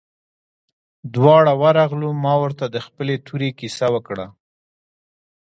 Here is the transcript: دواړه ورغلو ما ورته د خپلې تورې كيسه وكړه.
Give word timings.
دواړه 1.15 1.53
ورغلو 1.63 2.09
ما 2.23 2.33
ورته 2.43 2.65
د 2.69 2.77
خپلې 2.85 3.15
تورې 3.27 3.49
كيسه 3.59 3.87
وكړه. 3.93 4.27